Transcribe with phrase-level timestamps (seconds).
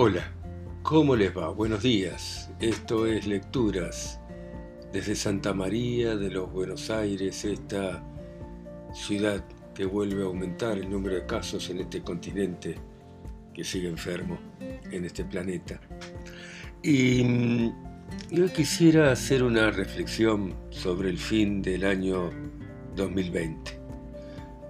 [0.00, 0.32] Hola,
[0.84, 1.48] ¿cómo les va?
[1.48, 2.52] Buenos días.
[2.60, 4.20] Esto es Lecturas
[4.92, 8.00] desde Santa María de los Buenos Aires, esta
[8.94, 12.76] ciudad que vuelve a aumentar el número de casos en este continente
[13.52, 15.80] que sigue enfermo, en este planeta.
[16.80, 17.72] Y mm,
[18.30, 22.30] yo quisiera hacer una reflexión sobre el fin del año
[22.94, 23.80] 2020.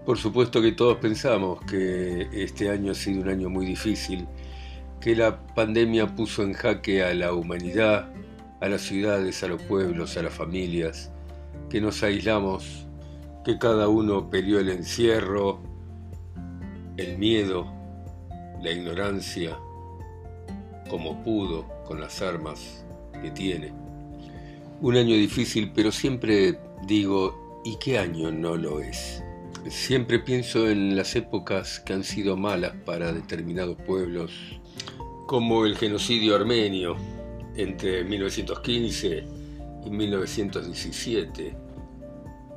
[0.06, 4.26] Por supuesto que todos pensamos que este año ha sido un año muy difícil
[5.00, 8.11] que la pandemia puso en jaque a la humanidad,
[8.61, 11.12] a las ciudades, a los pueblos, a las familias,
[11.70, 12.86] que nos aislamos,
[13.44, 15.61] que cada uno peleó el encierro,
[16.96, 17.72] el miedo,
[18.61, 19.56] la ignorancia,
[20.90, 22.84] como pudo, con las armas
[23.22, 23.72] que tiene.
[24.80, 29.22] Un año difícil, pero siempre digo, ¿y qué año no lo es?
[29.68, 34.33] Siempre pienso en las épocas que han sido malas para determinados pueblos
[35.29, 36.97] como el genocidio armenio
[37.55, 39.25] entre 1915
[39.85, 41.55] y 1917,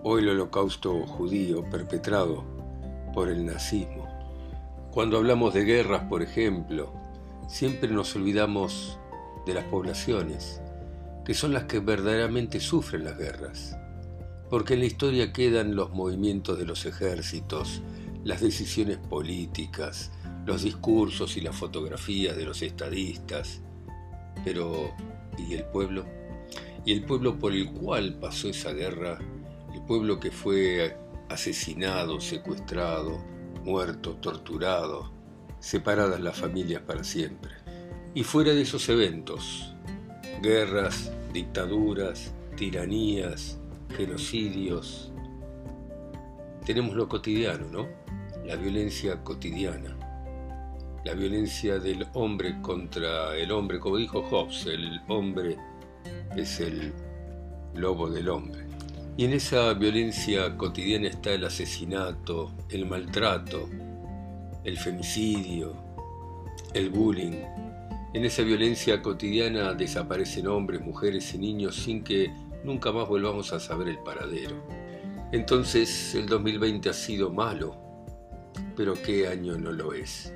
[0.04, 2.46] o el holocausto judío perpetrado
[3.14, 4.08] por el nazismo.
[4.90, 6.94] Cuando hablamos de guerras, por ejemplo,
[7.50, 8.98] siempre nos olvidamos
[9.46, 10.62] de las poblaciones,
[11.26, 13.76] que son las que verdaderamente sufren las guerras,
[14.50, 17.82] porque en la historia quedan los movimientos de los ejércitos,
[18.24, 20.10] las decisiones políticas,
[20.46, 23.62] los discursos y las fotografías de los estadistas.
[24.44, 24.92] Pero,
[25.38, 26.06] ¿y el pueblo?
[26.86, 29.20] ¿Y el pueblo por el cual pasó esa guerra?
[29.74, 30.98] El pueblo que fue
[31.30, 33.24] asesinado, secuestrado,
[33.64, 35.12] muerto, torturado,
[35.60, 37.52] separadas las familias para siempre.
[38.14, 39.74] Y fuera de esos eventos,
[40.42, 43.60] guerras, dictaduras, tiranías,
[43.96, 45.12] genocidios,
[46.66, 47.88] tenemos lo cotidiano, ¿no?
[48.46, 50.01] La violencia cotidiana
[51.04, 55.58] la violencia del hombre contra el hombre, como dijo Hobbes, el hombre
[56.36, 56.94] es el
[57.74, 58.66] lobo del hombre.
[59.18, 63.68] Y en esa violencia cotidiana está el asesinato, el maltrato,
[64.64, 65.74] el femicidio,
[66.74, 67.44] el bullying.
[68.14, 72.32] En esa violencia cotidiana desaparecen hombres, mujeres y niños sin que
[72.64, 74.56] nunca más volvamos a saber el paradero.
[75.32, 77.76] Entonces el 2020 ha sido malo,
[78.76, 80.34] pero ¿qué año no lo es?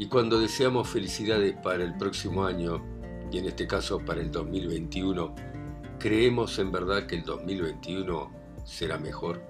[0.00, 2.82] Y cuando deseamos felicidades para el próximo año,
[3.30, 5.34] y en este caso para el 2021,
[5.98, 8.30] ¿creemos en verdad que el 2021
[8.64, 9.42] será mejor?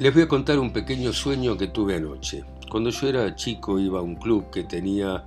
[0.00, 2.42] Les voy a contar un pequeño sueño que tuve anoche.
[2.68, 5.24] Cuando yo era chico iba a un club que tenía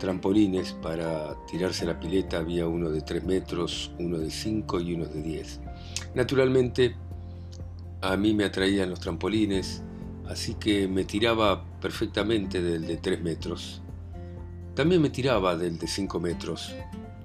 [0.00, 4.94] trampolines para tirarse a la pileta, había uno de 3 metros, uno de 5 y
[4.94, 5.60] uno de 10.
[6.16, 6.96] Naturalmente,
[8.00, 9.84] a mí me atraían los trampolines,
[10.26, 13.81] así que me tiraba perfectamente del de 3 metros
[14.74, 16.74] también me tiraba del de 5 metros,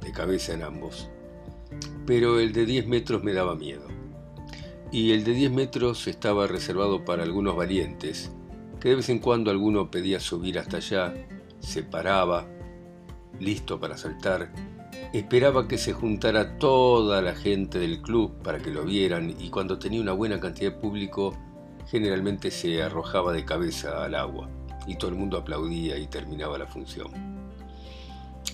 [0.02, 1.09] de cabeza en ambos,
[2.06, 3.88] pero el de 10 metros me daba miedo.
[4.91, 8.31] Y el de 10 metros estaba reservado para algunos valientes,
[8.81, 11.13] que de vez en cuando alguno pedía subir hasta allá,
[11.59, 12.46] se paraba,
[13.40, 14.52] listo para saltar,
[15.14, 19.79] esperaba que se juntara toda la gente del club para que lo vieran y cuando
[19.79, 21.34] tenía una buena cantidad de público,
[21.88, 24.50] generalmente se arrojaba de cabeza al agua
[24.85, 27.36] y todo el mundo aplaudía y terminaba la función.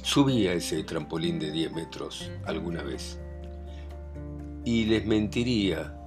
[0.04, 3.20] Subí a ese trampolín de 10 metros alguna vez.
[4.66, 5.98] Y les mentiría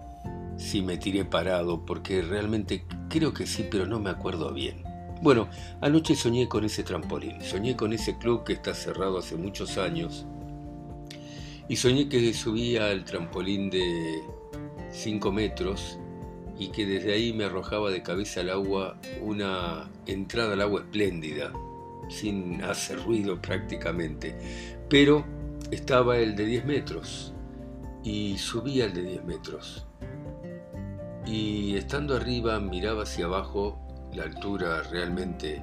[0.58, 4.84] si me tiré parado, porque realmente creo que sí, pero no me acuerdo bien.
[5.22, 5.48] Bueno,
[5.80, 10.26] anoche soñé con ese trampolín, soñé con ese club que está cerrado hace muchos años.
[11.66, 14.20] Y soñé que subía al trampolín de
[14.90, 15.98] 5 metros
[16.58, 21.50] y que desde ahí me arrojaba de cabeza al agua una entrada al agua espléndida,
[22.08, 24.36] sin hacer ruido prácticamente.
[24.88, 25.24] Pero
[25.70, 27.34] estaba el de 10 metros
[28.04, 29.86] y subía el de 10 metros.
[31.26, 33.78] Y estando arriba miraba hacia abajo,
[34.14, 35.62] la altura realmente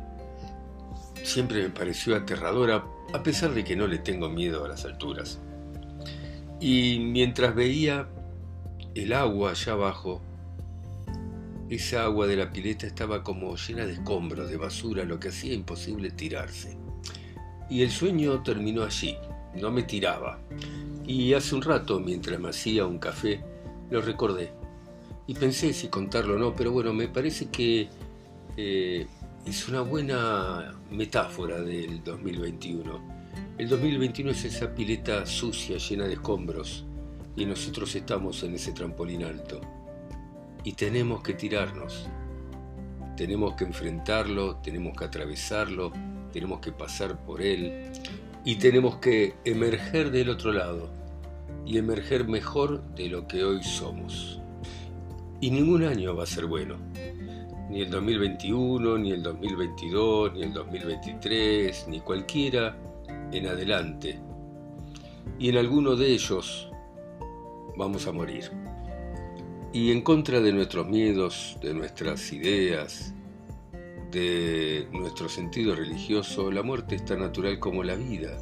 [1.24, 5.40] siempre me pareció aterradora, a pesar de que no le tengo miedo a las alturas.
[6.60, 8.07] Y mientras veía
[8.95, 10.22] el agua allá abajo,
[11.69, 15.54] esa agua de la pileta estaba como llena de escombros, de basura, lo que hacía
[15.54, 16.77] imposible tirarse.
[17.69, 19.18] Y el sueño terminó allí,
[19.56, 20.39] no me tiraba.
[21.06, 23.42] Y hace un rato, mientras me hacía un café,
[23.89, 24.51] lo recordé.
[25.25, 27.88] Y pensé si contarlo o no, pero bueno, me parece que
[28.57, 29.07] eh,
[29.45, 33.13] es una buena metáfora del 2021.
[33.57, 36.86] El 2021 es esa pileta sucia, llena de escombros,
[37.36, 39.62] y nosotros estamos en ese trampolín alto
[40.63, 42.07] y tenemos que tirarnos.
[43.15, 45.92] Tenemos que enfrentarlo, tenemos que atravesarlo,
[46.31, 47.92] tenemos que pasar por él
[48.44, 50.89] y tenemos que emerger del otro lado
[51.65, 54.42] y emerger mejor de lo que hoy somos.
[55.39, 56.77] Y ningún año va a ser bueno,
[57.69, 62.77] ni el 2021, ni el 2022, ni el 2023, ni cualquiera
[63.31, 64.19] en adelante.
[65.39, 66.69] Y en alguno de ellos
[67.77, 68.51] vamos a morir.
[69.74, 73.12] Y en contra de nuestros miedos, de nuestras ideas,
[74.12, 78.38] de nuestro sentido religioso, la muerte es tan natural como la vida,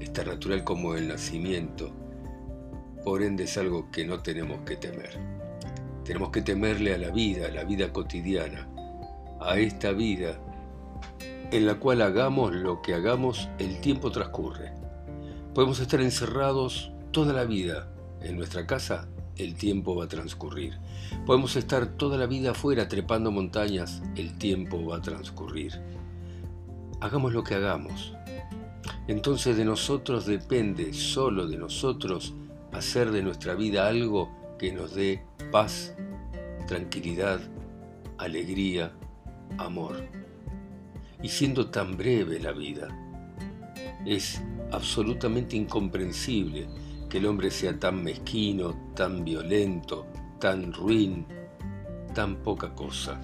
[0.00, 1.92] es tan natural como el nacimiento.
[3.04, 5.16] Por ende es algo que no tenemos que temer.
[6.04, 8.68] Tenemos que temerle a la vida, a la vida cotidiana,
[9.40, 10.40] a esta vida
[11.52, 14.72] en la cual hagamos lo que hagamos, el tiempo transcurre.
[15.54, 17.88] Podemos estar encerrados toda la vida
[18.22, 20.74] en nuestra casa, el tiempo va a transcurrir.
[21.26, 25.80] Podemos estar toda la vida afuera trepando montañas, el tiempo va a transcurrir.
[27.00, 28.14] Hagamos lo que hagamos.
[29.08, 32.34] Entonces de nosotros depende, solo de nosotros,
[32.72, 35.94] hacer de nuestra vida algo que nos dé paz,
[36.66, 37.40] tranquilidad,
[38.18, 38.92] alegría,
[39.58, 39.96] amor.
[41.22, 42.88] Y siendo tan breve la vida,
[44.06, 46.66] es absolutamente incomprensible
[47.14, 50.04] que el hombre sea tan mezquino, tan violento,
[50.40, 51.24] tan ruin,
[52.12, 53.20] tan poca cosa.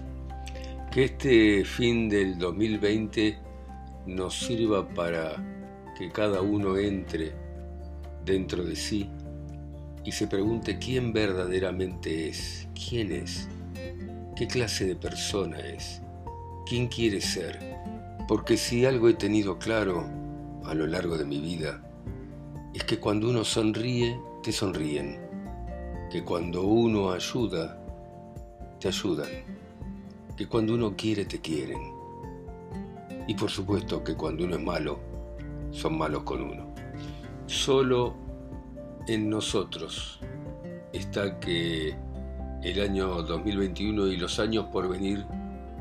[0.92, 3.36] Que este fin del 2020
[4.06, 5.44] nos sirva para
[5.98, 7.32] que cada uno entre
[8.24, 9.10] dentro de sí
[10.04, 13.48] y se pregunte quién verdaderamente es, quién es,
[14.36, 16.00] qué clase de persona es,
[16.64, 17.58] quién quiere ser.
[18.28, 20.06] Porque si algo he tenido claro
[20.64, 21.89] a lo largo de mi vida,
[22.72, 25.18] es que cuando uno sonríe, te sonríen,
[26.10, 27.82] que cuando uno ayuda,
[28.78, 29.28] te ayudan,
[30.36, 31.80] que cuando uno quiere, te quieren.
[33.26, 35.00] Y por supuesto que cuando uno es malo,
[35.72, 36.72] son malos con uno.
[37.46, 38.14] Solo
[39.08, 40.20] en nosotros
[40.92, 41.96] está que
[42.62, 45.24] el año 2021 y los años por venir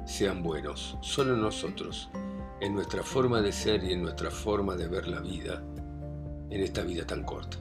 [0.05, 0.97] sean buenos.
[1.01, 2.09] Solo en nosotros,
[2.61, 5.61] en nuestra forma de ser y en nuestra forma de ver la vida
[6.49, 7.57] en esta vida tan corta.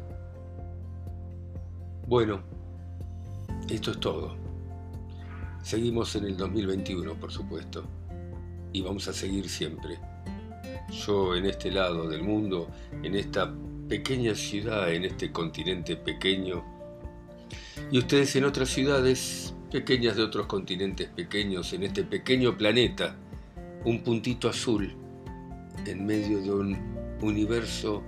[2.07, 2.41] Bueno,
[3.69, 4.37] esto es todo.
[5.63, 7.85] Seguimos en el 2021, por supuesto,
[8.73, 9.99] y vamos a seguir siempre.
[10.91, 12.71] Yo en este lado del mundo,
[13.03, 13.53] en esta
[13.89, 16.65] pequeña ciudad, en este continente pequeño,
[17.91, 23.17] y ustedes en otras ciudades pequeñas de otros continentes pequeños, en este pequeño planeta,
[23.85, 24.95] un puntito azul
[25.87, 26.79] en medio de un
[27.21, 28.03] universo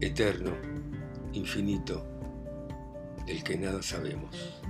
[0.00, 0.52] eterno,
[1.32, 2.06] infinito,
[3.26, 4.62] del que nada sabemos.